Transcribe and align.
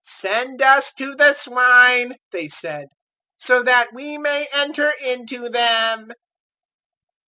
"Send 0.03 0.63
us 0.63 0.91
to 0.95 1.13
the 1.13 1.33
swine," 1.33 2.15
they 2.31 2.47
said, 2.47 2.87
"so 3.37 3.61
that 3.61 3.93
we 3.93 4.17
may 4.17 4.47
enter 4.51 4.89
into 4.99 5.47
them." 5.47 6.09